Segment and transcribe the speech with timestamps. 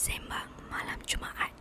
[0.00, 1.52] Sembang Malam Jumaat.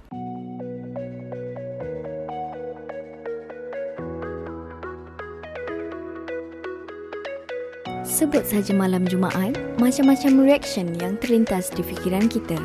[8.08, 12.56] Sebut saja malam Jumaat, macam-macam reaction yang terlintas di fikiran kita.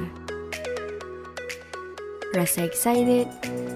[2.38, 3.26] Rasa excited,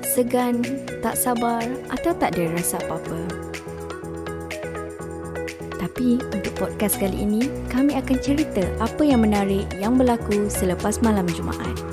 [0.07, 0.63] segan,
[1.03, 3.19] tak sabar atau tak ada rasa apa-apa.
[5.83, 11.27] Tapi untuk podcast kali ini, kami akan cerita apa yang menarik yang berlaku selepas malam
[11.35, 11.88] Jumaat.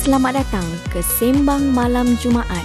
[0.00, 2.64] Selamat datang ke Sembang Malam Jumaat,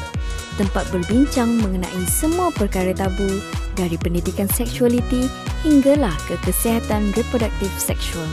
[0.55, 3.27] tempat berbincang mengenai semua perkara tabu
[3.75, 5.27] dari pendidikan seksualiti
[5.67, 8.23] hinggalah ke kesihatan reproduktif seksual.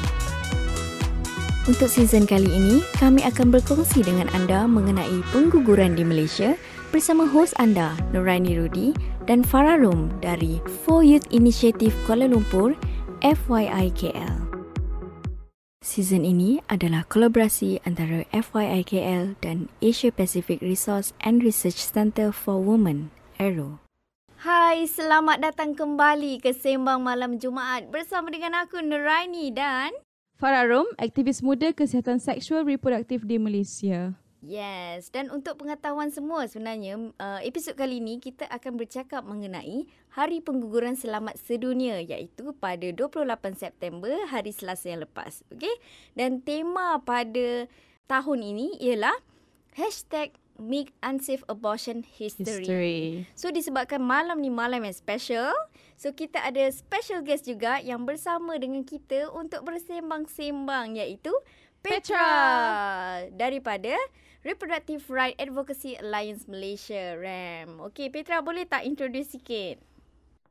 [1.66, 6.54] Untuk season kali ini, kami akan berkongsi dengan anda mengenai pengguguran di Malaysia
[6.94, 8.94] bersama hos anda, Nuraini Rudi
[9.26, 12.78] dan Farah Rom dari For Youth Initiative Kuala Lumpur,
[13.18, 14.51] FYIKL.
[15.82, 23.10] Season ini adalah kolaborasi antara FYIKL dan Asia Pacific Resource and Research Centre for Women,
[23.42, 23.82] AERO.
[24.46, 29.90] Hai, selamat datang kembali ke Sembang Malam Jumaat bersama dengan aku Nuraini dan
[30.38, 34.14] Farah Rom, aktivis muda kesihatan seksual reproduktif di Malaysia.
[34.42, 39.86] Yes, dan untuk pengetahuan semua sebenarnya, uh, episod kali ini kita akan bercakap mengenai
[40.18, 43.22] Hari Pengguguran Selamat Sedunia iaitu pada 28
[43.54, 45.46] September, hari Selasa yang lepas.
[45.46, 45.70] Okay?
[46.18, 47.70] Dan tema pada
[48.10, 49.14] tahun ini ialah
[49.78, 52.66] Hashtag Make Unsafe Abortion History.
[52.66, 53.02] History.
[53.38, 55.54] So disebabkan malam ni malam yang special,
[55.94, 61.30] so kita ada special guest juga yang bersama dengan kita untuk bersembang-sembang iaitu
[61.82, 62.30] Petra, Petra
[63.34, 63.94] daripada
[64.42, 67.78] Reproductive Right Advocacy Alliance Malaysia RAM.
[67.78, 69.78] Okey Petra boleh tak introduce sikit?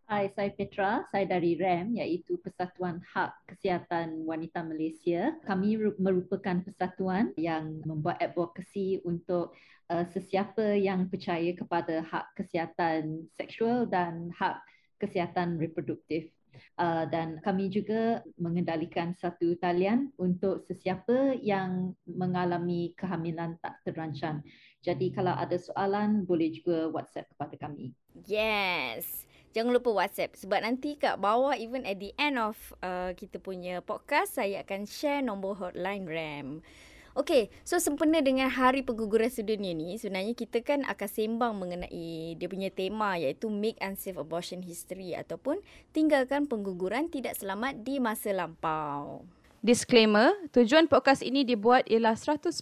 [0.08, 1.04] Hai, saya Petra.
[1.12, 5.36] Saya dari RAM iaitu Persatuan Hak Kesihatan Wanita Malaysia.
[5.44, 9.52] Kami merupakan persatuan yang membuat advokasi untuk
[9.92, 14.64] uh, sesiapa yang percaya kepada hak kesihatan seksual dan hak
[15.04, 16.32] kesihatan reproduktif.
[16.80, 24.42] Uh, dan kami juga mengendalikan satu talian untuk sesiapa yang mengalami kehamilan tak terancang.
[24.82, 27.94] Jadi kalau ada soalan boleh juga WhatsApp kepada kami.
[28.26, 29.30] Yes.
[29.52, 33.84] Jangan lupa WhatsApp sebab nanti kat bawah even at the end of uh, kita punya
[33.84, 36.64] podcast saya akan share nombor hotline RAM.
[37.12, 42.48] Okey, so sempena dengan Hari Pengguguran Sedunia ni, sebenarnya kita kan akan sembang mengenai dia
[42.48, 45.60] punya tema iaitu Make Unsafe Abortion History ataupun
[45.92, 49.28] tinggalkan pengguguran tidak selamat di masa lampau.
[49.60, 52.56] Disclaimer, tujuan podcast ini dibuat ialah 100%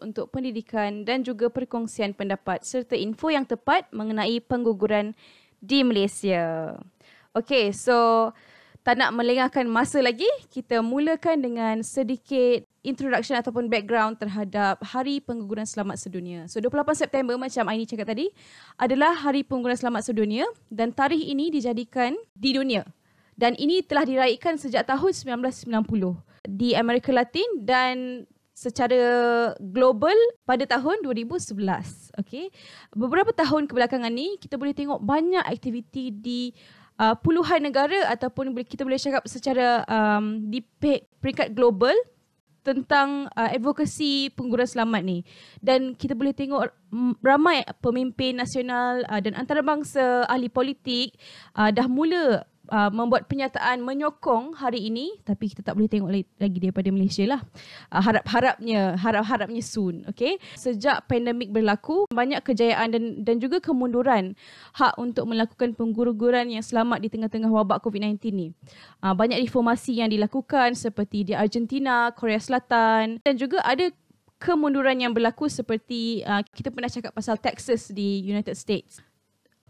[0.00, 5.12] untuk pendidikan dan juga perkongsian pendapat serta info yang tepat mengenai pengguguran
[5.60, 6.72] di Malaysia.
[7.36, 8.32] Okay, so
[8.80, 15.68] tak nak melengahkan masa lagi, kita mulakan dengan sedikit introduction ataupun background terhadap Hari Pengguguran
[15.68, 16.48] Selamat Sedunia.
[16.48, 18.32] So 28 September macam Aini cakap tadi
[18.80, 22.88] adalah Hari Pengguguran Selamat Sedunia dan tarikh ini dijadikan di dunia.
[23.36, 25.64] Dan ini telah diraihkan sejak tahun 1990
[26.44, 29.00] di Amerika Latin dan secara
[29.56, 31.56] global pada tahun 2011.
[32.20, 32.52] Okay.
[32.92, 36.52] Beberapa tahun kebelakangan ni kita boleh tengok banyak aktiviti di
[37.00, 40.60] uh, puluhan negara ataupun kita boleh cakap secara um, di
[41.24, 41.96] peringkat global
[42.60, 45.18] tentang uh, advokasi pengguguran selamat ni.
[45.60, 46.68] Dan kita boleh tengok
[47.24, 51.16] ramai pemimpin nasional uh, dan antarabangsa ahli politik
[51.56, 56.58] uh, dah mula uh, membuat penyataan menyokong hari ini tapi kita tak boleh tengok lagi
[56.62, 57.42] daripada Malaysia lah.
[57.90, 60.38] Uh, harap-harapnya harap-harapnya soon okay?
[60.54, 64.38] Sejak pandemik berlaku banyak kejayaan dan dan juga kemunduran
[64.78, 68.48] hak untuk melakukan pengguguran yang selamat di tengah-tengah wabak COVID-19 ni.
[69.02, 73.90] Uh, banyak reformasi yang dilakukan seperti di Argentina Korea Selatan dan juga ada
[74.40, 79.09] kemunduran yang berlaku seperti uh, kita pernah cakap pasal Texas di United States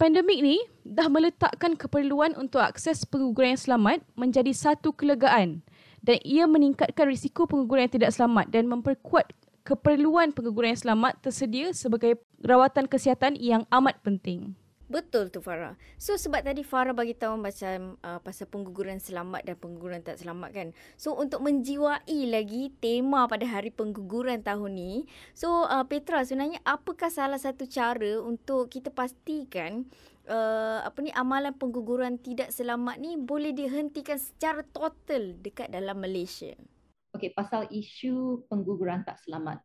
[0.00, 5.60] Pandemik ni dah meletakkan keperluan untuk akses pengguguran yang selamat menjadi satu kelegaan
[6.00, 9.28] dan ia meningkatkan risiko pengguguran yang tidak selamat dan memperkuat
[9.60, 14.56] keperluan pengguguran yang selamat tersedia sebagai rawatan kesihatan yang amat penting.
[14.90, 15.78] Betul tu Farah.
[16.02, 20.50] So sebab tadi Farah bagi tahu macam uh, pasal pengguguran selamat dan pengguguran tak selamat
[20.50, 20.68] kan.
[20.98, 25.06] So untuk menjiwai lagi tema pada hari pengguguran tahun ni.
[25.30, 29.86] So uh, Petra sebenarnya apakah salah satu cara untuk kita pastikan
[30.26, 36.50] uh, apa ni amalan pengguguran tidak selamat ni boleh dihentikan secara total dekat dalam Malaysia.
[37.14, 39.62] Okey pasal isu pengguguran tak selamat.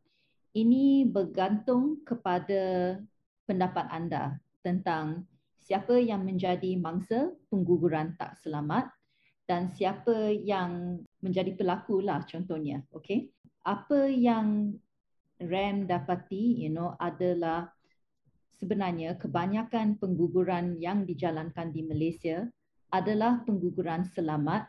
[0.53, 2.93] Ini bergantung kepada
[3.49, 5.29] pendapat anda tentang
[5.61, 8.89] siapa yang menjadi mangsa pengguguran tak selamat
[9.45, 13.29] dan siapa yang menjadi pelaku lah contohnya okey?
[13.61, 14.73] Apa yang
[15.37, 17.69] RAM dapati you know adalah
[18.57, 22.49] sebenarnya kebanyakan pengguguran yang dijalankan di Malaysia
[22.89, 24.65] adalah pengguguran selamat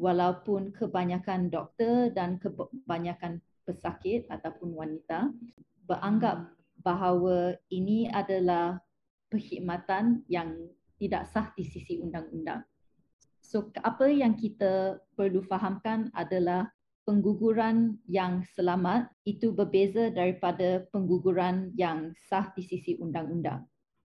[0.00, 5.32] walaupun kebanyakan doktor dan kebanyakan pesakit ataupun wanita
[5.84, 6.48] beranggap
[6.80, 8.78] bahawa ini adalah
[9.28, 10.54] perkhidmatan yang
[10.96, 12.64] tidak sah di sisi undang-undang.
[13.46, 16.66] So apa yang kita perlu fahamkan adalah
[17.06, 23.62] pengguguran yang selamat itu berbeza daripada pengguguran yang sah di sisi undang-undang.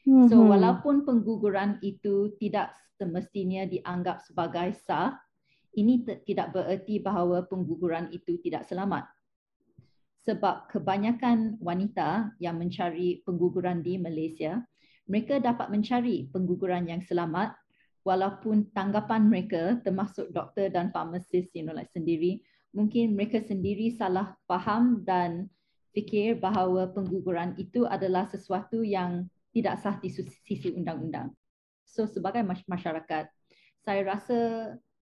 [0.07, 0.31] Mm-hmm.
[0.31, 5.19] So walaupun pengguguran itu tidak semestinya dianggap sebagai sah,
[5.75, 9.03] ini t- tidak bererti bahawa pengguguran itu tidak selamat.
[10.23, 14.63] Sebab kebanyakan wanita yang mencari pengguguran di Malaysia,
[15.05, 17.53] mereka dapat mencari pengguguran yang selamat
[18.05, 22.41] walaupun tanggapan mereka termasuk doktor dan farmasis you know like sendiri
[22.75, 25.47] mungkin mereka sendiri salah faham dan
[25.95, 31.31] fikir bahawa pengguguran itu adalah sesuatu yang tidak sah di sisi undang-undang.
[31.87, 33.31] So sebagai masyarakat,
[33.79, 34.39] saya rasa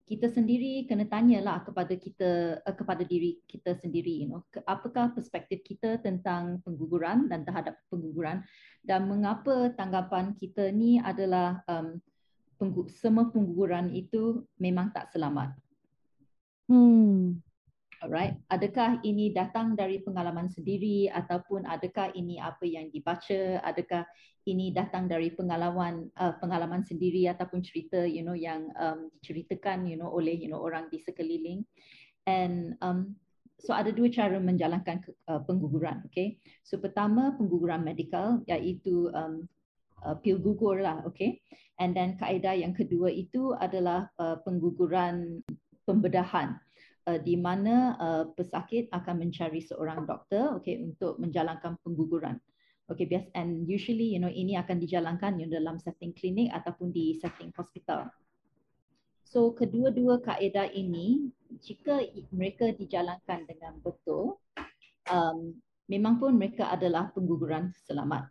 [0.10, 5.62] kita sendiri kena tanyalah kepada kita uh, kepada diri kita sendiri you know apakah perspektif
[5.62, 8.42] kita tentang pengguguran dan terhadap pengguguran
[8.82, 12.02] dan mengapa tanggapan kita ni adalah um,
[12.60, 15.56] penggu- semua pengguguran itu memang tak selamat.
[16.68, 17.40] Hmm.
[18.00, 24.07] Alright, adakah ini datang dari pengalaman sendiri ataupun adakah ini apa yang dibaca, adakah
[24.48, 30.00] ini datang dari pengalaman uh, pengalaman sendiri ataupun cerita you know yang um, diceritakan you
[30.00, 31.68] know oleh you know orang di sekeliling.
[32.24, 33.19] And um,
[33.60, 36.40] so ada dua cara menjalankan uh, pengguguran, okay?
[36.63, 39.44] So pertama pengguguran medikal iaitu um,
[40.07, 41.44] uh, pil gugur lah, okay?
[41.84, 45.44] And then kaedah yang kedua itu adalah uh, pengguguran
[45.84, 46.63] pembedahan
[47.10, 52.38] uh, di mana uh, pesakit akan mencari seorang doktor okay untuk menjalankan pengguguran.
[52.90, 56.90] Okay, bias and usually you know ini akan dijalankan you know, dalam setting klinik ataupun
[56.90, 58.10] di setting hospital.
[59.30, 61.30] So kedua-dua kaedah ini
[61.62, 62.02] jika
[62.34, 64.42] mereka dijalankan dengan betul
[65.06, 65.54] um,
[65.86, 68.26] memang pun mereka adalah pengguguran selamat.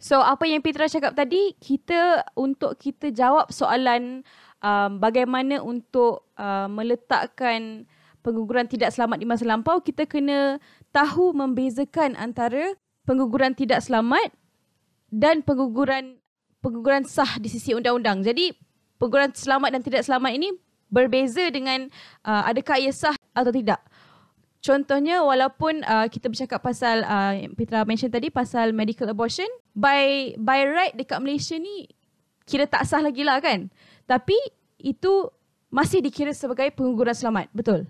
[0.00, 4.24] So apa yang Petra cakap tadi kita untuk kita jawab soalan
[4.64, 7.84] um, bagaimana untuk uh, meletakkan
[8.24, 10.56] pengguguran tidak selamat di masa lampau, kita kena
[10.88, 12.72] tahu membezakan antara
[13.04, 14.32] pengguguran tidak selamat
[15.12, 16.16] dan pengguguran
[16.64, 18.24] pengguguran sah di sisi undang-undang.
[18.24, 18.56] Jadi
[18.96, 20.48] pengguguran selamat dan tidak selamat ini
[20.88, 21.92] berbeza dengan
[22.24, 23.84] uh, adakah ia sah atau tidak.
[24.64, 29.44] Contohnya walaupun uh, kita bercakap pasal uh, Petra mention tadi pasal medical abortion
[29.76, 31.84] by by right dekat Malaysia ni
[32.48, 33.68] kira tak sah lagi lah kan.
[34.04, 34.36] Tapi
[34.80, 35.32] itu
[35.72, 37.88] masih dikira sebagai pengguguran selamat, betul?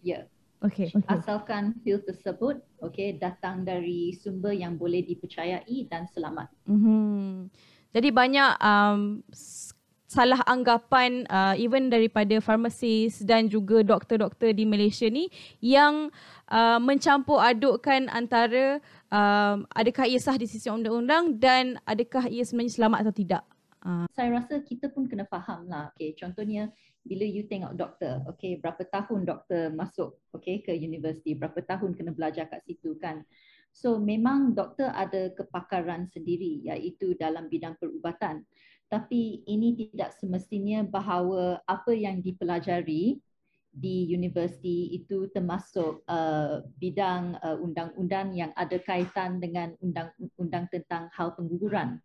[0.00, 0.24] Ya.
[0.24, 0.24] Yeah.
[0.60, 0.92] Okay.
[1.08, 6.52] Asalkan pil tersebut okay, datang dari sumber yang boleh dipercayai dan selamat.
[6.68, 7.48] Mm-hmm.
[7.96, 9.24] Jadi banyak um,
[10.04, 15.32] salah anggapan uh, even daripada farmasis dan juga doktor-doktor di Malaysia ni
[15.64, 16.12] yang
[16.52, 22.76] uh, mencampur adukkan antara um, adakah ia sah di sisi undang-undang dan adakah ia sebenarnya
[22.76, 23.42] selamat atau tidak.
[23.80, 24.04] Uh.
[24.12, 25.88] Saya rasa kita pun kena faham lah.
[25.96, 26.68] Okay, contohnya
[27.00, 32.12] bila you tengok doktor, okay, berapa tahun doktor masuk okay, ke universiti, berapa tahun kena
[32.12, 33.24] belajar kat situ kan.
[33.72, 38.44] So memang doktor ada kepakaran sendiri iaitu dalam bidang perubatan.
[38.90, 43.22] Tapi ini tidak semestinya bahawa apa yang dipelajari
[43.70, 51.38] di universiti itu termasuk uh, bidang uh, undang-undang yang ada kaitan dengan undang-undang tentang hal
[51.38, 52.02] pengguguran.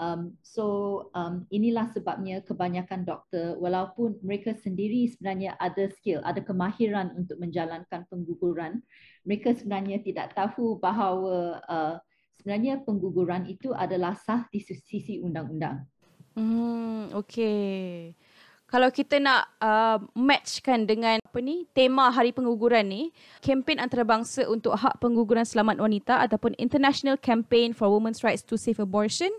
[0.00, 0.64] Um, so
[1.12, 8.08] um, inilah sebabnya kebanyakan doktor walaupun mereka sendiri sebenarnya ada skill, ada kemahiran untuk menjalankan
[8.08, 8.80] pengguguran,
[9.28, 11.94] mereka sebenarnya tidak tahu bahawa uh,
[12.40, 15.84] sebenarnya pengguguran itu adalah sah di sisi undang-undang.
[16.32, 18.16] Hmm, okay
[18.70, 24.74] kalau kita nak uh, matchkan dengan apa ni tema hari pengguguran ni kempen antarabangsa untuk
[24.74, 29.30] hak pengguguran selamat wanita ataupun International Campaign for Women's Rights to Safe Abortion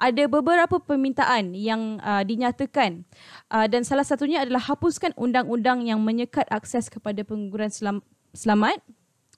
[0.00, 3.04] ada beberapa permintaan yang uh, dinyatakan
[3.52, 8.00] uh, dan salah satunya adalah hapuskan undang-undang yang menyekat akses kepada pengguguran selam-
[8.32, 8.80] selamat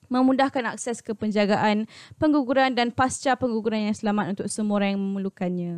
[0.07, 5.75] memudahkan akses ke penjagaan pengguguran dan pasca pengguguran yang selamat untuk semua orang yang memerlukannya.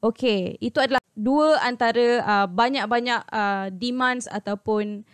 [0.00, 5.04] Okey, itu adalah dua antara uh, banyak-banyak uh, demands ataupun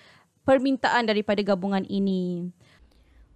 [0.49, 2.49] permintaan daripada gabungan ini.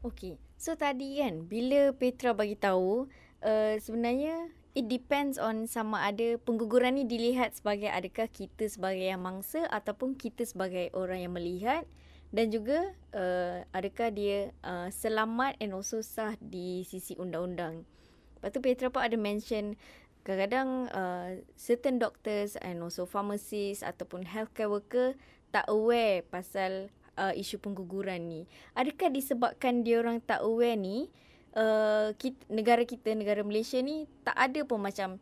[0.00, 0.40] Okey.
[0.56, 3.04] So tadi kan bila Petra bagi tahu
[3.44, 9.20] uh, sebenarnya it depends on sama ada pengguguran ni dilihat sebagai adakah kita sebagai yang
[9.20, 11.84] mangsa ataupun kita sebagai orang yang melihat
[12.32, 17.84] dan juga uh, adakah dia uh, selamat and also sah di sisi undang-undang.
[18.40, 19.76] Lepas tu Petra pun ada mention
[20.24, 25.12] kadang-kadang uh, certain doctors and also pharmacists ataupun healthcare worker
[25.52, 28.40] tak aware pasal uh, isu pengguguran ni.
[28.76, 31.08] Adakah disebabkan dia orang tak aware ni
[31.56, 35.20] uh, kita, negara kita negara Malaysia ni tak ada pun macam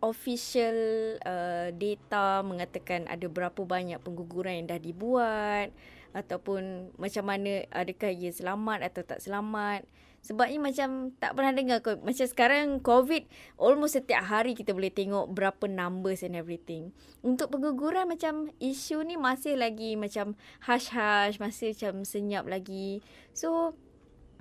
[0.00, 0.76] official
[1.24, 5.68] uh, data mengatakan ada berapa banyak pengguguran yang dah dibuat
[6.10, 9.86] ataupun macam mana adakah ia selamat atau tak selamat.
[10.20, 13.24] Sebabnya macam tak pernah dengar macam sekarang covid
[13.56, 16.92] almost setiap hari kita boleh tengok berapa numbers and everything.
[17.24, 20.36] Untuk pengguguran macam isu ni masih lagi macam
[20.68, 23.00] hush hush masih macam senyap lagi.
[23.32, 23.72] So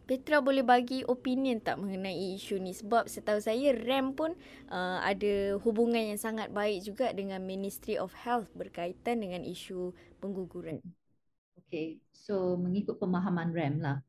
[0.09, 2.73] Petra boleh bagi opinion tak mengenai isu ni?
[2.73, 4.33] Sebab setahu saya RAM pun
[4.73, 10.81] uh, ada hubungan yang sangat baik juga dengan Ministry of Health berkaitan dengan isu pengguguran.
[11.69, 14.01] Okay, so mengikut pemahaman RAM lah,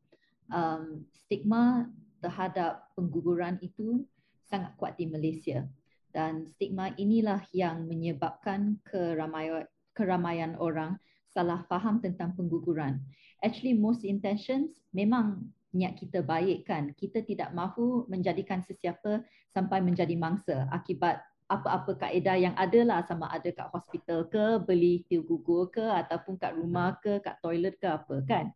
[0.49, 1.93] um, stigma
[2.25, 4.00] terhadap pengguguran itu
[4.49, 5.69] sangat kuat di Malaysia
[6.09, 10.97] dan stigma inilah yang menyebabkan keramaian, keramaian orang
[11.29, 12.99] salah faham tentang pengguguran.
[13.45, 20.19] Actually, most intentions memang niat kita baik kan kita tidak mahu menjadikan sesiapa sampai menjadi
[20.19, 25.66] mangsa akibat apa-apa kaedah yang ada lah sama ada kat hospital ke beli pil gugur
[25.66, 28.47] ke ataupun kat rumah ke kat toilet ke apa kan.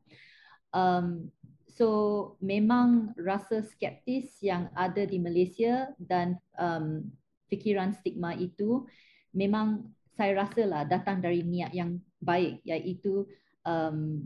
[0.71, 1.35] Um,
[1.67, 1.89] so
[2.39, 7.11] memang rasa skeptis yang ada di Malaysia dan um,
[7.51, 8.87] fikiran stigma itu
[9.35, 13.27] memang saya rasa lah datang dari niat yang baik iaitu
[13.67, 14.23] um,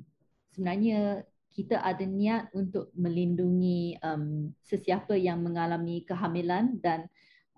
[0.53, 1.25] sebenarnya
[1.57, 7.09] kita ada niat untuk melindungi um, sesiapa yang mengalami kehamilan dan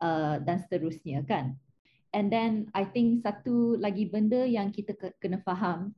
[0.02, 1.56] uh, dan seterusnya kan.
[2.10, 5.94] And then I think satu lagi benda yang kita kena faham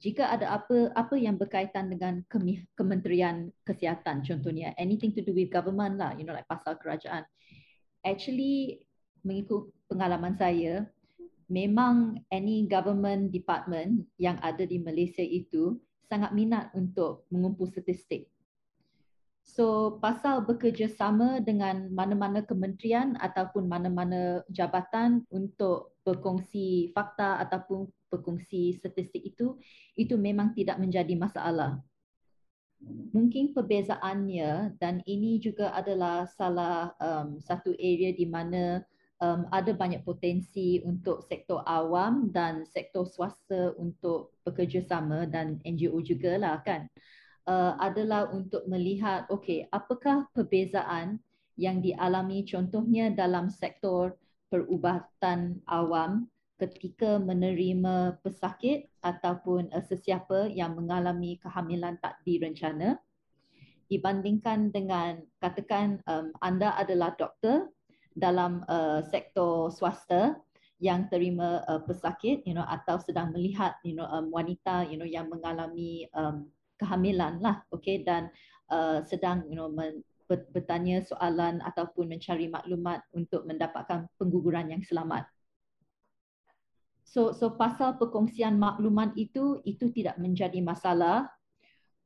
[0.00, 2.24] jika ada apa apa yang berkaitan dengan
[2.74, 7.20] kementerian kesihatan contohnya anything to do with government lah you know like pasal kerajaan
[8.00, 8.80] actually
[9.20, 10.88] mengikut pengalaman saya
[11.50, 18.30] memang any government department yang ada di Malaysia itu sangat minat untuk mengumpul statistik.
[19.50, 29.26] So pasal bekerjasama dengan mana-mana kementerian ataupun mana-mana jabatan untuk berkongsi fakta ataupun berkongsi statistik
[29.26, 29.58] itu,
[29.98, 31.82] itu memang tidak menjadi masalah.
[33.10, 38.86] Mungkin perbezaannya dan ini juga adalah salah um, satu area di mana
[39.18, 46.38] um, ada banyak potensi untuk sektor awam dan sektor swasta untuk bekerjasama dan NGO juga
[46.38, 46.86] lah kan
[47.48, 51.18] adalah untuk melihat okey apakah perbezaan
[51.58, 54.14] yang dialami contohnya dalam sektor
[54.50, 56.26] perubatan awam
[56.60, 63.00] ketika menerima pesakit ataupun uh, sesiapa yang mengalami kehamilan tak direncana
[63.88, 67.72] dibandingkan dengan katakan um, anda adalah doktor
[68.12, 70.36] dalam uh, sektor swasta
[70.80, 75.08] yang terima uh, pesakit you know atau sedang melihat you know um, wanita you know
[75.08, 76.46] yang mengalami um,
[76.80, 78.00] kehamilan lah okay?
[78.00, 78.32] Dan
[78.72, 85.26] uh, sedang you know men, bertanya soalan ataupun mencari maklumat untuk mendapatkan pengguguran yang selamat.
[87.02, 91.26] So so pasal perkongsian maklumat itu itu tidak menjadi masalah.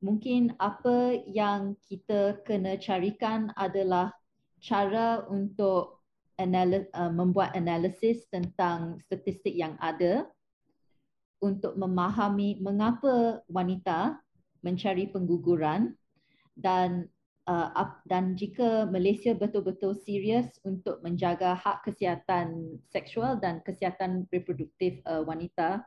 [0.01, 4.11] Mungkin apa yang kita kena carikan adalah
[4.59, 6.01] cara untuk
[6.41, 10.27] analis, uh, membuat analisis tentang statistik yang ada
[11.39, 14.17] untuk memahami mengapa wanita
[14.65, 15.93] mencari pengguguran
[16.57, 17.05] dan
[17.45, 17.69] uh,
[18.09, 25.85] dan jika Malaysia betul-betul serius untuk menjaga hak kesihatan seksual dan kesihatan reproduktif uh, wanita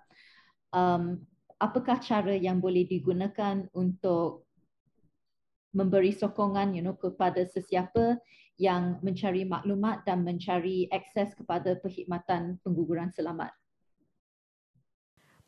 [0.71, 1.19] um,
[1.59, 4.47] apakah cara yang boleh digunakan untuk
[5.75, 8.17] memberi sokongan you know kepada sesiapa
[8.59, 13.55] yang mencari maklumat dan mencari akses kepada perkhidmatan pengguguran selamat.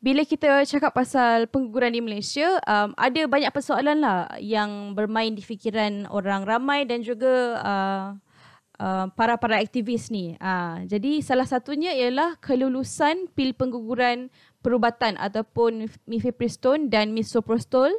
[0.01, 5.45] Bila kita cakap pasal pengguguran di Malaysia, um, ada banyak persoalan lah yang bermain di
[5.45, 8.07] fikiran orang ramai dan juga uh,
[8.81, 10.33] uh, para-para aktivis ni.
[10.41, 14.33] Uh, jadi salah satunya ialah kelulusan pil pengguguran
[14.65, 17.93] perubatan ataupun mifepristone dan misoprostol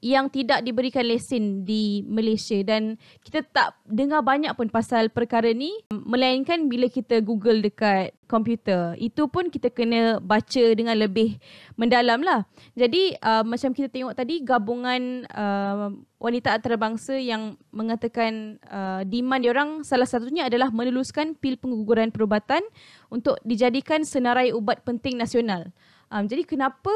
[0.00, 5.76] yang tidak diberikan lesen di Malaysia dan kita tak dengar banyak pun pasal perkara ni
[5.92, 8.96] melainkan bila kita Google dekat komputer.
[8.96, 11.36] Itu pun kita kena baca dengan lebih
[11.76, 12.48] mendalam lah.
[12.72, 19.70] Jadi uh, macam kita tengok tadi gabungan uh, wanita antarabangsa yang mengatakan uh, demand diorang
[19.84, 22.64] salah satunya adalah meneluskan pil pengguguran perubatan
[23.12, 25.68] untuk dijadikan senarai ubat penting nasional.
[26.10, 26.90] Um, jadi kenapa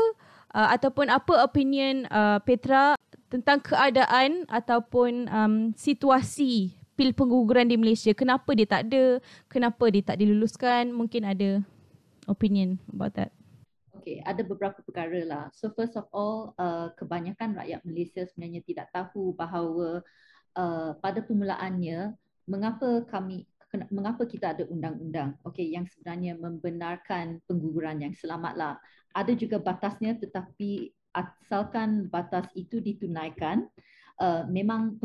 [0.54, 2.94] uh, ataupun apa opinion uh, Petra
[3.28, 8.14] tentang keadaan ataupun um, situasi pil pengguguran di Malaysia.
[8.14, 9.18] Kenapa dia tak ada?
[9.50, 10.94] Kenapa dia tak diluluskan?
[10.94, 11.58] Mungkin ada
[12.30, 13.34] opinion about that.
[13.98, 15.44] Okay, ada beberapa perkara lah.
[15.56, 20.04] So first of all, uh, kebanyakan rakyat Malaysia sebenarnya tidak tahu bahawa
[20.54, 23.48] uh, pada permulaannya mengapa kami
[23.90, 28.78] mengapa kita ada undang-undang okay, yang sebenarnya membenarkan pengguguran yang selamatlah.
[29.14, 33.70] Ada juga batasnya tetapi asalkan batas itu ditunaikan,
[34.20, 34.98] uh, memang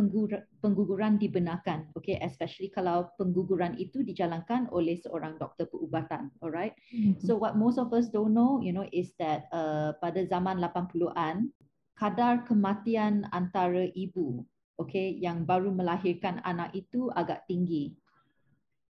[0.61, 2.19] pengguguran dibenarkan okay?
[2.21, 6.75] Especially kalau pengguguran itu dijalankan oleh seorang doktor perubatan alright?
[6.93, 7.21] Mm-hmm.
[7.23, 11.49] so what most of us don't know you know is that uh, pada zaman 80-an
[11.97, 14.45] kadar kematian antara ibu
[14.79, 17.97] okay yang baru melahirkan anak itu agak tinggi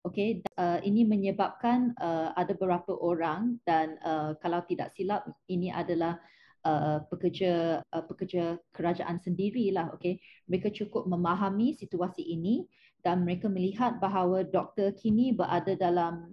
[0.04, 6.20] Okay, uh, ini menyebabkan uh, ada beberapa orang dan uh, kalau tidak silap ini adalah
[6.64, 10.16] Uh, pekerja uh, pekerja kerajaan sendirilah okey.
[10.48, 12.64] Mereka cukup memahami situasi ini
[13.04, 16.32] dan mereka melihat bahawa doktor kini berada dalam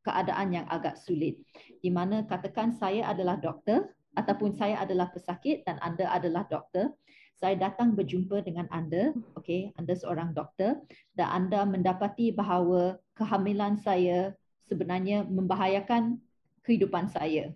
[0.00, 1.44] keadaan yang agak sulit
[1.84, 6.96] di mana katakan saya adalah doktor ataupun saya adalah pesakit dan anda adalah doktor
[7.36, 10.80] saya datang berjumpa dengan anda okey anda seorang doktor
[11.12, 14.32] dan anda mendapati bahawa kehamilan saya
[14.64, 16.16] sebenarnya membahayakan
[16.64, 17.52] kehidupan saya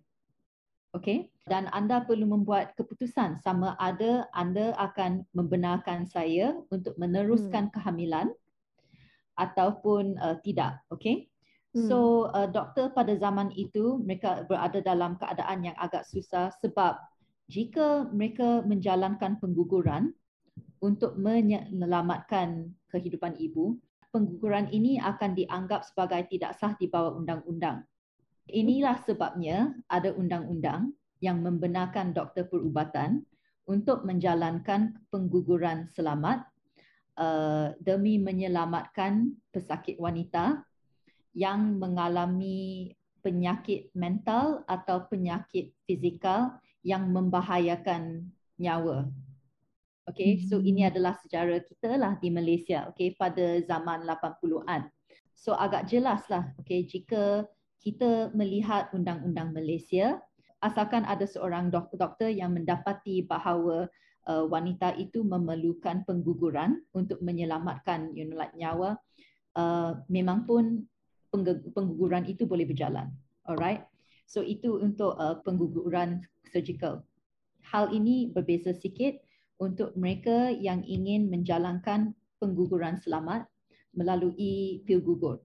[0.92, 7.74] okey dan anda perlu membuat keputusan sama ada anda akan membenarkan saya untuk meneruskan hmm.
[7.74, 8.28] kehamilan
[9.40, 11.32] ataupun uh, tidak okey
[11.72, 11.88] hmm.
[11.88, 17.00] so uh, doktor pada zaman itu mereka berada dalam keadaan yang agak susah sebab
[17.50, 20.14] jika mereka menjalankan pengguguran
[20.78, 23.74] untuk menyelamatkan kehidupan ibu
[24.14, 27.82] pengguguran ini akan dianggap sebagai tidak sah di bawah undang-undang.
[28.50, 33.22] Inilah sebabnya ada undang-undang yang membenarkan doktor perubatan
[33.66, 36.42] untuk menjalankan pengguguran selamat
[37.18, 40.66] uh, demi menyelamatkan pesakit wanita
[41.38, 42.90] yang mengalami
[43.22, 48.28] penyakit mental atau penyakit fizikal yang membahayakan
[48.60, 49.08] nyawa.
[50.08, 54.90] Okay, so ini adalah sejarah kita lah di Malaysia, okay, pada zaman 80-an.
[55.38, 57.46] So agak jelas lah, okay, jika
[57.80, 60.20] kita melihat undang-undang Malaysia,
[60.60, 63.88] asalkan ada seorang doktor-doktor yang mendapati bahawa
[64.28, 69.00] uh, wanita itu memerlukan pengguguran untuk menyelamatkan you know, like nyawa,
[69.56, 70.84] uh, memang pun
[71.72, 73.08] pengguguran itu boleh berjalan.
[73.46, 73.89] Alright.
[74.30, 77.02] So itu untuk uh, pengguguran surgical.
[77.66, 79.18] Hal ini berbeza sikit
[79.58, 83.50] untuk mereka yang ingin menjalankan pengguguran selamat
[83.90, 85.42] melalui pil gugur.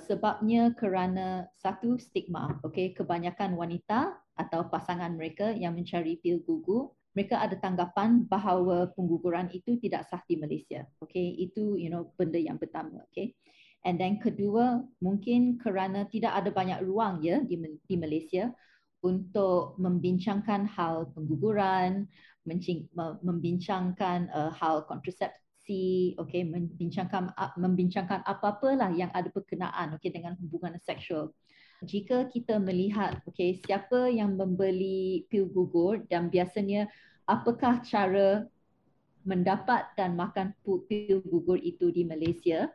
[0.00, 2.96] Sebabnya kerana satu stigma okey?
[2.96, 9.74] Kebanyakan wanita atau pasangan mereka yang mencari pil gugur mereka ada tanggapan bahawa pengguguran itu
[9.82, 11.44] tidak sah di Malaysia okey?
[11.44, 13.36] Itu you know benda yang pertama okey
[13.86, 18.50] and then kedua mungkin kerana tidak ada banyak ruang ya di di Malaysia
[19.02, 22.10] untuk membincangkan hal pengguguran
[23.22, 27.28] membincangkan uh, hal kontrasepsi si okey membincangkan
[27.60, 31.28] membincangkan apa-apalah yang ada berkenaan okey dengan hubungan seksual.
[31.84, 36.88] Jika kita melihat okey siapa yang membeli pil gugur dan biasanya
[37.28, 38.48] apakah cara
[39.28, 42.72] mendapat dan makan pil gugur itu di Malaysia,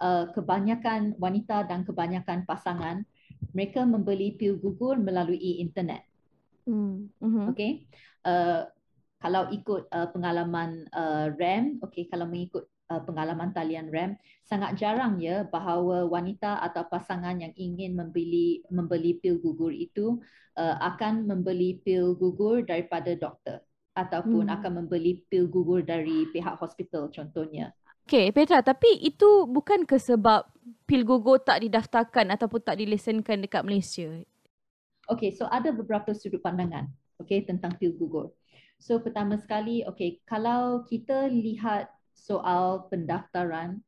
[0.00, 3.04] uh, kebanyakan wanita dan kebanyakan pasangan
[3.52, 6.04] mereka membeli pil gugur melalui internet.
[6.66, 7.12] Mm.
[7.22, 7.44] Mm-hmm.
[7.52, 7.86] Okay.
[8.26, 8.66] Uh,
[9.16, 15.16] kalau ikut uh, pengalaman uh, RAM, okey kalau mengikut uh, pengalaman talian RAM, sangat jarang
[15.18, 20.20] ya bahawa wanita atau pasangan yang ingin membeli membeli pil gugur itu
[20.60, 23.64] uh, akan membeli pil gugur daripada doktor
[23.96, 24.56] ataupun hmm.
[24.60, 27.72] akan membeli pil gugur dari pihak hospital contohnya.
[28.06, 30.46] Okay, Petra, tapi itu bukan ke sebab
[30.86, 34.22] pil gugur tak didaftarkan ataupun tak dilesenkan dekat Malaysia?
[35.10, 36.86] Okay, so ada beberapa sudut pandangan
[37.18, 38.30] okay, tentang pil gugur.
[38.78, 43.82] So pertama sekali, okay, kalau kita lihat soal pendaftaran,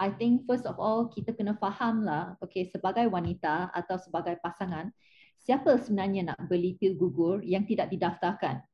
[0.00, 4.88] I think first of all kita kena faham lah, okay, sebagai wanita atau sebagai pasangan,
[5.36, 8.64] siapa sebenarnya nak beli pil gugur yang tidak didaftarkan?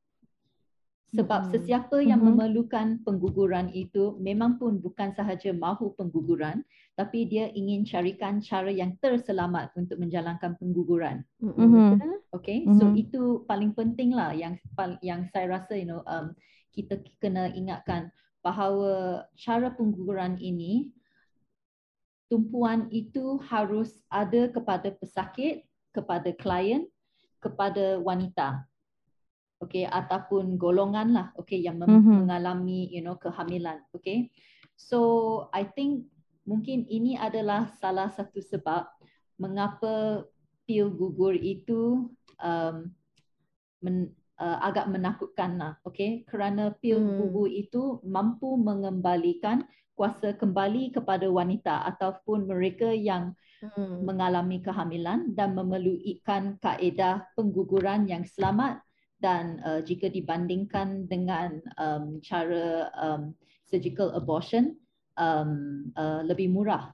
[1.14, 1.51] Sebab hmm.
[1.55, 2.35] sesiapa yang hmm.
[2.35, 6.66] memerlukan pengguguran itu memang pun bukan sahaja mahu pengguguran
[6.99, 11.23] tapi dia ingin carikan cara yang terselamat untuk menjalankan pengguguran.
[11.38, 12.01] Hmm.
[12.35, 12.75] Okay, hmm.
[12.75, 14.59] so itu paling penting lah yang
[14.99, 16.35] yang saya rasa you know um,
[16.75, 18.11] kita kena ingatkan
[18.42, 20.90] bahawa cara pengguguran ini
[22.27, 25.62] tumpuan itu harus ada kepada pesakit,
[25.95, 26.90] kepada klien,
[27.38, 28.66] kepada wanita
[29.61, 32.27] okay, ataupun golongan lah, okay, yang mm-hmm.
[32.27, 34.29] mengalami, you know, kehamilan, okay.
[34.77, 36.12] So I think
[36.45, 38.85] mungkin ini adalah salah satu sebab
[39.40, 40.25] mengapa
[40.69, 42.77] pil gugur itu um,
[43.81, 46.29] men, uh, agak menakutkan lah, okay.
[46.29, 47.16] Kerana pil mm.
[47.25, 49.64] gugur itu mampu mengembalikan
[49.97, 53.33] kuasa kembali kepada wanita ataupun mereka yang
[53.64, 54.05] mm.
[54.05, 58.85] mengalami kehamilan dan memerlukan kaedah pengguguran yang selamat
[59.21, 63.33] dan uh, jika dibandingkan dengan um, cara um,
[63.65, 64.77] surgical abortion
[65.17, 66.93] um, uh, lebih murah.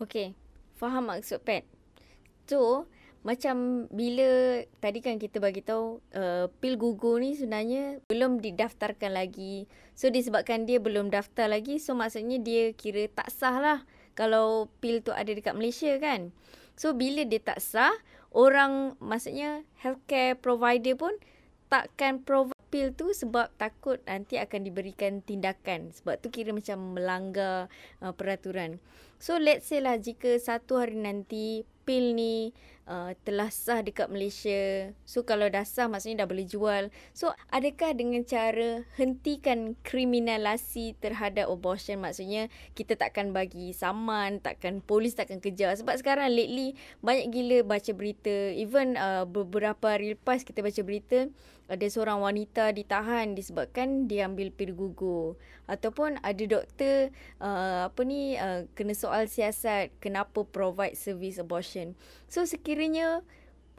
[0.00, 0.36] Okey,
[0.76, 1.64] faham maksud Pat.
[2.46, 2.86] So,
[3.26, 9.66] macam bila tadi kan kita bagi tahu uh, pil gugur ni sebenarnya belum didaftarkan lagi.
[9.98, 13.78] So disebabkan dia belum daftar lagi, so maksudnya dia kira tak sah lah
[14.14, 16.30] kalau pil tu ada dekat Malaysia kan.
[16.78, 17.90] So bila dia tak sah,
[18.32, 21.14] orang maksudnya healthcare provider pun
[21.68, 27.72] takkan provide pil tu sebab takut nanti akan diberikan tindakan sebab tu kira macam melanggar
[28.04, 28.76] uh, peraturan.
[29.16, 32.52] So let's say lah jika satu hari nanti pil ni
[32.84, 34.92] uh, telah sah dekat Malaysia.
[35.08, 36.92] So kalau dah sah maksudnya dah boleh jual.
[37.16, 45.16] So adakah dengan cara hentikan kriminalasi terhadap abortion maksudnya kita takkan bagi saman, takkan polis
[45.16, 50.60] takkan kejar sebab sekarang lately banyak gila baca berita even uh, beberapa hari lepas kita
[50.60, 51.32] baca berita
[51.66, 55.34] ada seorang wanita ditahan disebabkan dia ambil pil gugur.
[55.66, 57.10] Ataupun ada doktor
[57.42, 61.98] uh, apa ni uh, kena soal siasat kenapa provide service abortion.
[62.30, 63.26] So sekiranya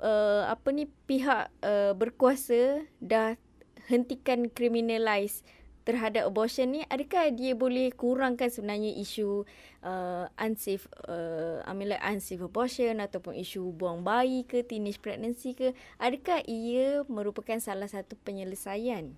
[0.03, 3.39] uh, apa ni pihak uh, berkuasa dah
[3.87, 5.47] hentikan criminalize
[5.87, 9.47] terhadap abortion ni adakah dia boleh kurangkan sebenarnya isu
[9.87, 15.71] uh, unsafe uh, like unsafe abortion ataupun isu buang bayi ke teenage pregnancy ke?
[15.95, 19.15] Adakah ia merupakan salah satu penyelesaian?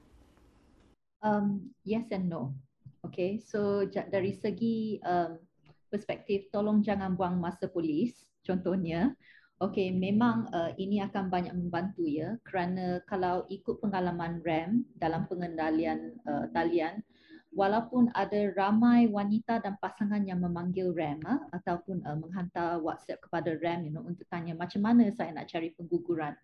[1.26, 2.54] Um yes and no.
[3.02, 5.42] Okay so dari segi um,
[5.90, 9.18] perspektif tolong jangan buang masa polis contohnya
[9.60, 16.16] Okey, memang uh, ini akan banyak membantu ya kerana kalau ikut pengalaman RAM dalam pengendalian
[16.24, 17.04] uh, talian
[17.52, 23.60] walaupun ada ramai wanita dan pasangan yang memanggil RAM uh, ataupun uh, menghantar WhatsApp kepada
[23.60, 26.40] RAM you know untuk tanya macam mana saya nak cari pengguguran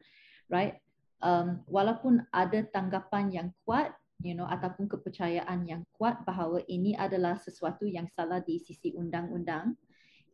[0.51, 0.75] right?
[1.23, 3.95] Um, walaupun ada tanggapan yang kuat
[4.27, 9.79] you know ataupun kepercayaan yang kuat bahawa ini adalah sesuatu yang salah di sisi undang-undang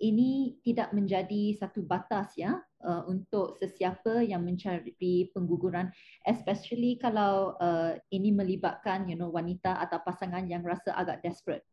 [0.02, 5.94] ini tidak menjadi satu batas ya uh, untuk sesiapa yang mencari pengguguran
[6.26, 11.64] especially kalau uh, ini melibatkan you know wanita atau pasangan yang rasa agak desperate.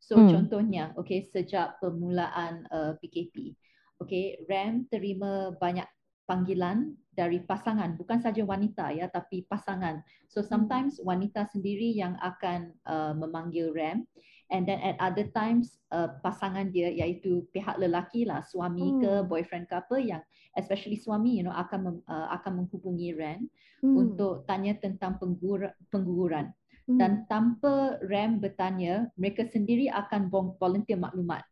[0.00, 0.32] So hmm.
[0.32, 3.52] contohnya okay sejak permulaan uh, PKP
[4.00, 5.86] okay RAM terima banyak
[6.26, 10.02] panggilan dari pasangan bukan saja wanita ya tapi pasangan.
[10.26, 14.04] So sometimes wanita sendiri yang akan uh, memanggil RAM
[14.50, 18.98] and then at other times uh, pasangan dia iaitu pihak lelaki lah suami hmm.
[19.02, 20.22] ke boyfriend ke apa yang
[20.54, 23.50] especially suami you know akan mem, uh, akan menghubungi Ren
[23.82, 23.94] hmm.
[23.94, 26.54] untuk tanya tentang penggur, pengguguran
[26.86, 26.98] hmm.
[26.98, 30.30] dan tanpa Ren bertanya mereka sendiri akan
[30.62, 31.42] volunteer maklumat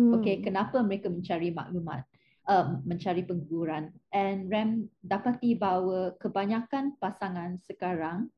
[0.00, 0.16] hmm.
[0.16, 2.08] okay kenapa mereka mencari maklumat
[2.48, 8.32] uh, mencari pengguguran and Ren dapati bahawa kebanyakan pasangan sekarang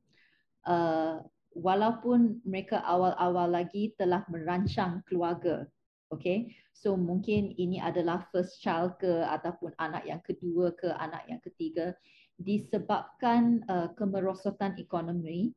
[0.67, 1.23] uh,
[1.55, 5.67] walaupun mereka awal-awal lagi telah merancang keluarga.
[6.11, 11.39] Okay, so mungkin ini adalah first child ke ataupun anak yang kedua ke anak yang
[11.39, 11.95] ketiga
[12.41, 15.53] disebabkan uh, kemerosotan ekonomi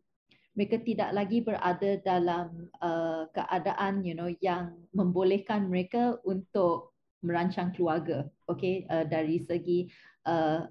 [0.54, 6.94] mereka tidak lagi berada dalam uh, keadaan you know yang membolehkan mereka untuk
[7.26, 9.90] merancang keluarga okay uh, dari segi
[10.28, 10.68] uh,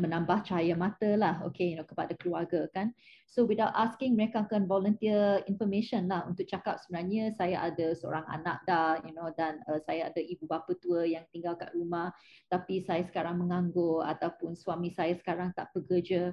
[0.00, 2.96] menambah cahaya mata lah okay you know kepada keluarga kan.
[3.28, 8.64] So without asking mereka akan volunteer information lah untuk cakap sebenarnya saya ada seorang anak
[8.64, 12.08] dah you know dan uh, saya ada ibu bapa tua yang tinggal kat rumah
[12.48, 16.32] tapi saya sekarang menganggur ataupun suami saya sekarang tak bekerja.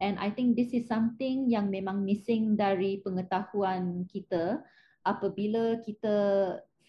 [0.00, 4.64] And i think this is something yang memang missing dari pengetahuan kita
[5.06, 6.16] apabila kita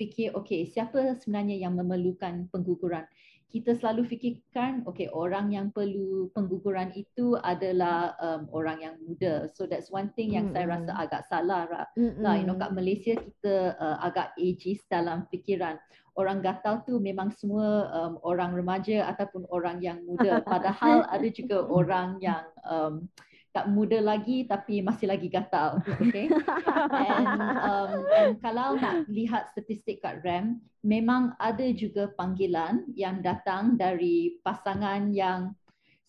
[0.02, 3.06] fikir okay siapa sebenarnya yang memerlukan pengguguran
[3.52, 9.68] kita selalu fikirkan okay orang yang perlu pengguguran itu adalah um, orang yang muda so
[9.68, 10.64] that's one thing yang mm-hmm.
[10.64, 11.62] saya rasa agak salah
[12.00, 12.24] mm-hmm.
[12.24, 15.76] lah you know kat Malaysia kita uh, agak ageist dalam fikiran
[16.16, 21.68] orang gatal tu memang semua um, orang remaja ataupun orang yang muda padahal ada juga
[21.68, 23.08] orang yang um,
[23.52, 26.32] tak muda lagi tapi masih lagi gatal okay
[27.12, 33.76] and, um, and kalau nak lihat statistik kat RAM memang ada juga panggilan yang datang
[33.76, 35.52] dari pasangan yang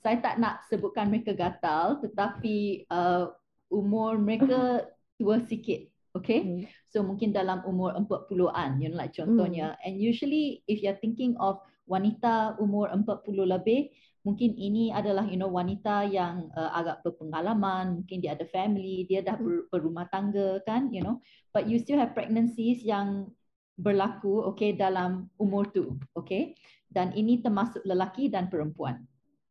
[0.03, 3.31] saya tak nak sebutkan mereka gatal tetapi uh,
[3.75, 4.87] umur mereka
[5.19, 5.83] tua sikit
[6.15, 6.63] okay hmm.
[6.87, 9.83] so mungkin dalam umur 40-an you know like contohnya hmm.
[9.83, 11.59] and usually if you're thinking of
[11.91, 13.91] wanita umur 40 lebih
[14.23, 19.23] mungkin ini adalah you know wanita yang uh, agak berpengalaman mungkin dia ada family dia
[19.23, 21.19] dah ber, berumah tangga kan you know.
[21.51, 23.31] But you still have pregnancies yang
[23.77, 26.55] berlaku okay dalam umur tu okay.
[26.93, 29.09] Dan ini termasuk lelaki dan perempuan.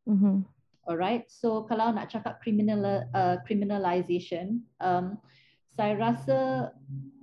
[0.09, 0.41] Mm-hmm.
[0.89, 5.13] alright so kalau nak cakap criminal uh, criminalization um,
[5.77, 6.37] saya rasa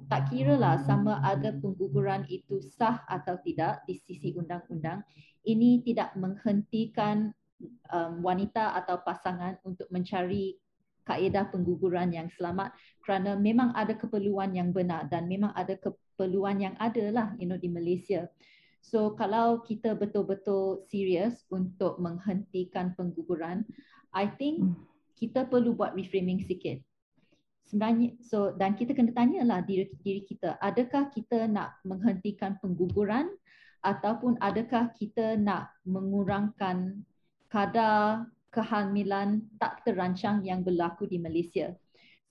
[0.08, 5.04] tak kira lah sama ada pengguguran itu sah atau tidak di sisi undang-undang
[5.44, 7.32] ini tidak menghentikan
[7.92, 10.56] um, wanita atau pasangan untuk mencari
[11.08, 16.74] kaedah pengguguran yang selamat kerana memang ada keperluan yang benar dan memang ada keperluan yang
[16.76, 18.28] ada lah you know di Malaysia.
[18.84, 23.66] So kalau kita betul-betul serius untuk menghentikan pengguguran,
[24.14, 24.76] I think hmm.
[25.18, 26.87] kita perlu buat reframing sikit.
[27.68, 33.28] Sebenarnya so dan kita kena tanyalah diri diri kita, adakah kita nak menghentikan pengguguran
[33.84, 37.04] ataupun adakah kita nak mengurangkan
[37.52, 41.76] kadar kehamilan tak terancang yang berlaku di Malaysia.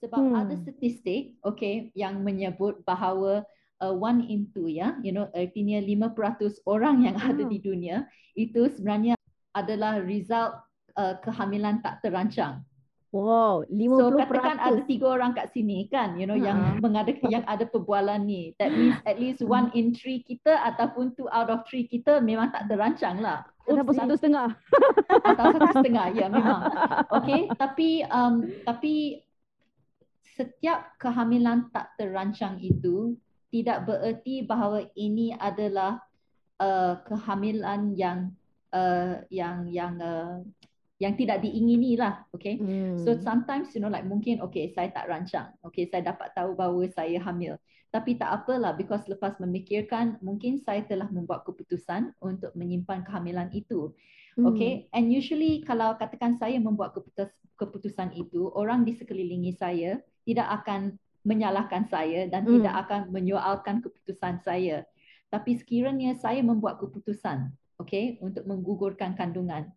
[0.02, 0.34] Sebab hmm.
[0.34, 3.42] ada statistik okay, yang menyebut bahawa
[3.82, 7.28] uh, one in two ya, you know, artinya 5% orang yang hmm.
[7.34, 7.96] ada di dunia
[8.38, 9.18] itu sebenarnya
[9.54, 10.54] adalah result
[10.94, 12.62] uh, kehamilan tak terancang.
[13.08, 13.88] Wow, 50%.
[13.96, 16.44] So katakan ada tiga orang kat sini kan, you know, hmm.
[16.44, 18.52] yang mengada yang ada perbualan ni.
[18.60, 22.52] That means at least one in three kita ataupun two out of three kita memang
[22.52, 23.48] tak terancang lah.
[23.64, 24.52] Atau satu setengah.
[25.28, 26.68] Atau satu setengah, ya memang.
[27.08, 29.24] Okay, tapi um, tapi
[30.36, 33.16] setiap kehamilan tak terancang itu
[33.48, 36.04] tidak bererti bahawa ini adalah
[36.60, 38.36] uh, kehamilan yang
[38.76, 40.44] uh, yang yang uh,
[40.98, 42.58] yang tidak diingini lah, okay.
[42.58, 42.98] Hmm.
[42.98, 46.90] So sometimes you know like mungkin okay saya tak rancang, okay saya dapat tahu bahawa
[46.90, 47.54] saya hamil.
[47.88, 53.94] Tapi tak apalah because lepas memikirkan mungkin saya telah membuat keputusan untuk menyimpan kehamilan itu.
[54.34, 54.54] Hmm.
[54.54, 60.62] Okay, and usually kalau katakan saya membuat keputus, keputusan itu, orang di sekelilingi saya tidak
[60.62, 60.94] akan
[61.26, 62.60] menyalahkan saya dan hmm.
[62.60, 64.86] tidak akan menyoalkan keputusan saya.
[65.28, 67.50] Tapi sekiranya saya membuat keputusan,
[67.82, 69.68] okay, untuk menggugurkan kandungan,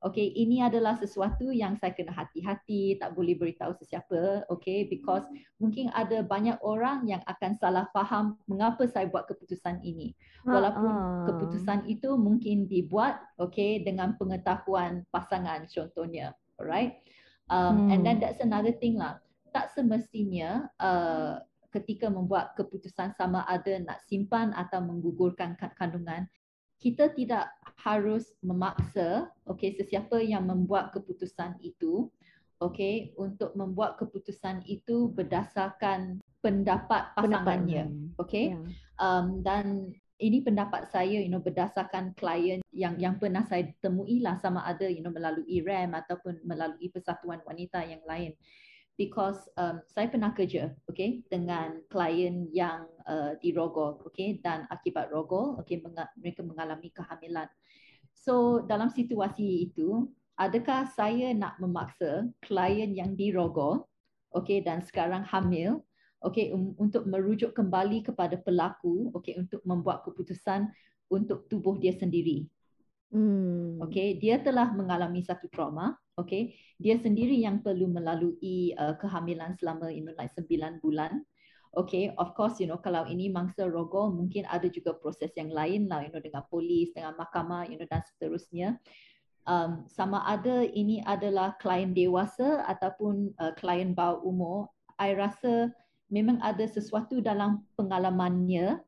[0.00, 5.24] okay ini adalah sesuatu yang saya kena hati-hati tak boleh beritahu sesiapa okay because
[5.60, 10.16] mungkin ada banyak orang yang akan salah faham mengapa saya buat keputusan ini
[10.48, 11.24] walaupun uh-uh.
[11.28, 17.00] keputusan itu mungkin dibuat okay dengan pengetahuan pasangan contohnya alright
[17.52, 17.92] um, hmm.
[17.92, 19.20] and then that's another thing lah
[19.52, 26.26] tak semestinya uh, ketika membuat keputusan sama ada nak simpan atau menggugurkan kandungan
[26.80, 32.08] kita tidak harus memaksa okey sesiapa yang membuat keputusan itu
[32.60, 38.64] okey untuk membuat keputusan itu berdasarkan pendapat pasangannya okey yeah.
[38.96, 44.36] um, dan ini pendapat saya you know berdasarkan klien yang yang pernah saya temui lah
[44.36, 48.36] sama ada you know melalui RAM ataupun melalui persatuan wanita yang lain
[49.00, 55.56] because um, saya pernah kerja okay dengan klien yang uh, dirogol okay dan akibat rogol
[55.56, 57.48] okay menga- mereka mengalami kehamilan.
[58.12, 63.88] So dalam situasi itu adakah saya nak memaksa klien yang dirogol
[64.36, 65.80] okay dan sekarang hamil
[66.20, 70.68] okay um, untuk merujuk kembali kepada pelaku okay untuk membuat keputusan
[71.08, 72.44] untuk tubuh dia sendiri
[73.10, 73.82] Hmm.
[73.90, 75.98] Okay, dia telah mengalami satu trauma.
[76.14, 81.26] Okay, dia sendiri yang perlu melalui uh, kehamilan selama you know, like sembilan bulan.
[81.70, 85.86] Okay, of course, you know, kalau ini mangsa rogol, mungkin ada juga proses yang lain
[85.86, 88.74] lah, you know, dengan polis, dengan mahkamah, you know, dan seterusnya.
[89.46, 94.58] Um, sama ada ini adalah klien dewasa ataupun uh, klien bawah umur,
[94.98, 95.70] I rasa
[96.10, 98.82] memang ada sesuatu dalam pengalamannya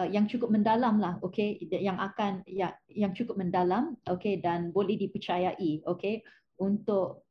[0.00, 1.60] uh, yang cukup mendalam lah okay?
[1.60, 4.40] Yang akan yang yang cukup mendalam okay?
[4.40, 6.24] Dan boleh dipercayai okay?
[6.56, 7.28] Untuk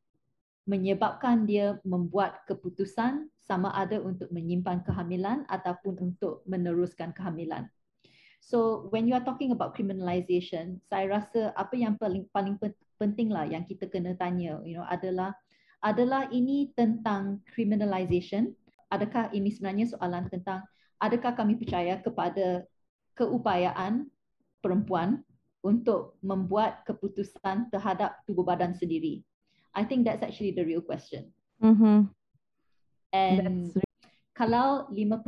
[0.69, 7.65] menyebabkan dia membuat keputusan sama ada untuk menyimpan kehamilan ataupun untuk meneruskan kehamilan.
[8.37, 12.61] So when you are talking about criminalization, saya rasa apa yang paling paling
[13.01, 15.33] penting lah yang kita kena tanya, you know, adalah
[15.81, 18.53] adalah ini tentang criminalization.
[18.93, 20.65] Adakah ini sebenarnya soalan tentang
[20.99, 22.67] adakah kami percaya kepada
[23.15, 24.07] keupayaan
[24.59, 25.23] perempuan
[25.59, 29.23] untuk membuat keputusan terhadap tubuh badan sendiri?
[29.75, 31.31] I think that's actually the real question.
[31.63, 32.11] Mm-hmm.
[33.11, 33.89] And that's
[34.39, 35.19] kalau 5%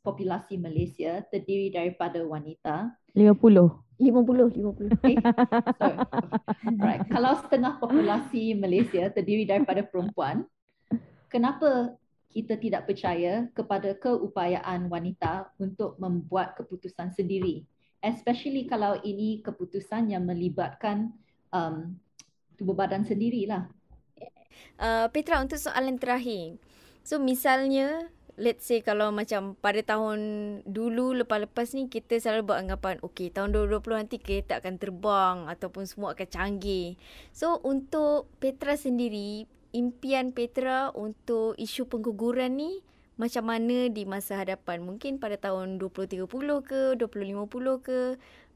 [0.00, 2.96] populasi Malaysia terdiri daripada wanita.
[3.12, 3.44] 50.
[4.00, 4.72] 50, 50.
[4.72, 5.14] Okay.
[5.76, 5.96] Sorry.
[6.80, 7.04] Right.
[7.12, 10.48] Kalau setengah populasi Malaysia terdiri daripada perempuan,
[11.28, 11.92] kenapa
[12.38, 17.66] kita tidak percaya kepada keupayaan wanita untuk membuat keputusan sendiri?
[17.98, 21.10] Especially kalau ini keputusan yang melibatkan
[21.50, 21.98] um,
[22.54, 23.66] tubuh badan sendirilah.
[24.78, 26.62] Uh, Petra, untuk soalan terakhir.
[27.02, 28.06] So misalnya
[28.38, 30.18] let's say kalau macam pada tahun
[30.62, 35.84] dulu lepas-lepas ni kita selalu buat anggapan okay tahun 2020 nanti kereta akan terbang ataupun
[35.90, 36.94] semua akan canggih.
[37.34, 42.80] So untuk Petra sendiri, impian Petra untuk isu pengguguran ni
[43.18, 44.80] macam mana di masa hadapan?
[44.84, 46.24] Mungkin pada tahun 2030
[46.64, 48.00] ke, 2050 ke.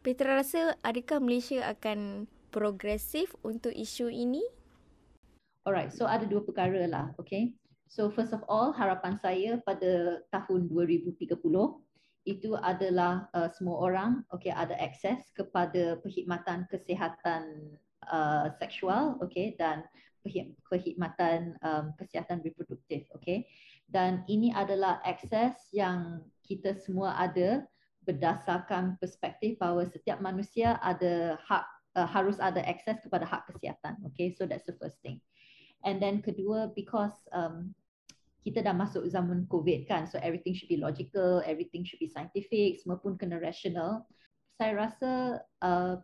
[0.02, 4.42] Petra rasa adakah Malaysia akan progresif untuk isu ini?
[5.62, 7.54] Alright, so ada dua perkara lah, okay.
[7.86, 11.38] So first of all, harapan saya pada tahun 2030
[12.22, 17.74] itu adalah uh, semua orang okay ada akses kepada perkhidmatan kesihatan
[18.06, 19.82] uh, seksual okay dan
[20.68, 23.46] perkhidmatan um, kesihatan reproduktif okay?
[23.90, 27.66] Dan ini adalah akses yang kita semua ada
[28.02, 31.64] berdasarkan perspektif bahawa setiap manusia ada hak
[31.98, 34.32] uh, harus ada akses kepada hak kesihatan okay?
[34.34, 35.20] So that's the first thing.
[35.82, 37.74] And then kedua because um,
[38.42, 42.82] kita dah masuk zaman COVID kan, so everything should be logical, everything should be scientific,
[42.82, 44.02] semua pun kena rational.
[44.58, 45.10] Saya rasa
[45.62, 46.02] uh,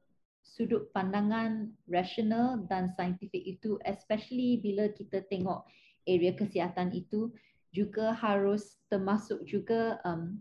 [0.48, 5.68] sudut pandangan rational dan scientific itu, especially bila kita tengok
[6.08, 7.28] area kesihatan itu,
[7.68, 10.40] juga harus termasuk juga um,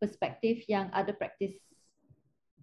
[0.00, 1.60] perspektif yang ada praktis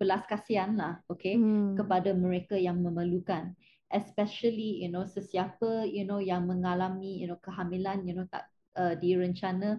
[0.02, 1.78] belas kasihan lah, okay, hmm.
[1.78, 3.54] kepada mereka yang memerlukan
[3.94, 8.98] especially you know sesiapa you know yang mengalami you know kehamilan you know tak uh,
[8.98, 9.78] direncana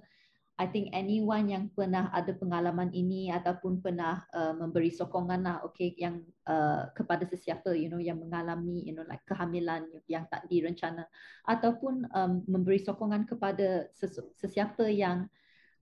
[0.54, 5.98] I think anyone yang pernah ada pengalaman ini ataupun pernah uh, memberi sokongan lah okay
[5.98, 11.10] yang uh, kepada sesiapa you know yang mengalami you know like kehamilan yang tak direncana.
[11.42, 15.26] Ataupun um, memberi sokongan kepada ses- sesiapa yang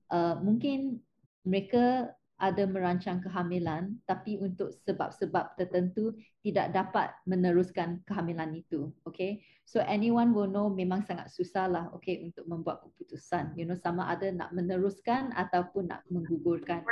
[0.08, 1.04] uh, mungkin
[1.44, 6.10] mereka ada merancang kehamilan tapi untuk sebab-sebab tertentu
[6.42, 9.38] tidak dapat meneruskan kehamilan itu okay?
[9.62, 13.54] So anyone will know memang sangat susah lah okay untuk membuat keputusan.
[13.54, 16.82] You know sama ada nak meneruskan ataupun nak menggugurkan.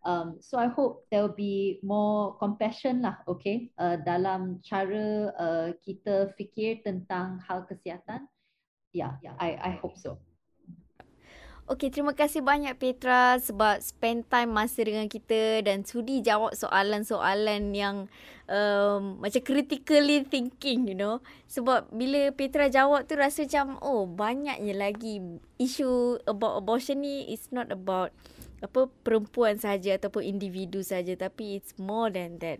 [0.00, 5.68] Um so i hope there will be more compassion lah okay uh, dalam cara uh,
[5.84, 8.24] kita fikir tentang hal kesihatan.
[8.96, 10.16] Yeah yeah i i hope so
[11.70, 17.70] Okey, terima kasih banyak Petra sebab spend time masa dengan kita dan sudi jawab soalan-soalan
[17.70, 18.10] yang
[18.50, 21.22] um, macam critically thinking, you know.
[21.46, 25.22] Sebab bila Petra jawab tu rasa macam, oh banyaknya lagi
[25.62, 28.10] isu about abortion ni is not about
[28.66, 32.58] apa perempuan saja ataupun individu saja tapi it's more than that.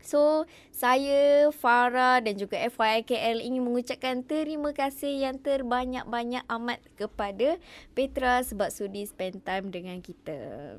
[0.00, 7.60] So, saya, Farah dan juga FYIKL ingin mengucapkan terima kasih yang terbanyak-banyak amat kepada
[7.92, 10.76] Petra sebab sudi spend time dengan kita.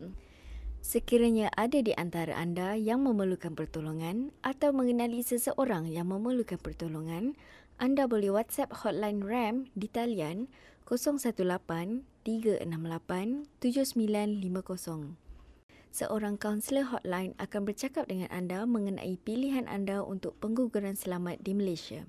[0.81, 7.37] Sekiranya ada di antara anda yang memerlukan pertolongan atau mengenali seseorang yang memerlukan pertolongan,
[7.77, 10.49] anda boleh WhatsApp hotline RAM di talian
[10.89, 11.21] 018
[12.25, 12.65] 368
[13.61, 15.20] 7950
[15.91, 22.07] seorang kaunselor hotline akan bercakap dengan anda mengenai pilihan anda untuk pengguguran selamat di Malaysia.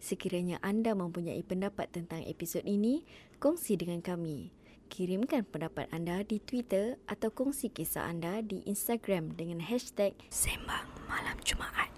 [0.00, 3.04] Sekiranya anda mempunyai pendapat tentang episod ini,
[3.38, 4.54] kongsi dengan kami.
[4.88, 11.36] Kirimkan pendapat anda di Twitter atau kongsi kisah anda di Instagram dengan hashtag Sembang Malam
[11.44, 11.97] Jumaat.